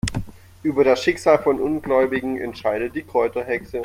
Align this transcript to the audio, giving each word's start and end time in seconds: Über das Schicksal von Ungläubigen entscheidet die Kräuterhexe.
Über 0.63 0.83
das 0.83 1.03
Schicksal 1.03 1.37
von 1.43 1.59
Ungläubigen 1.61 2.39
entscheidet 2.39 2.95
die 2.95 3.03
Kräuterhexe. 3.03 3.79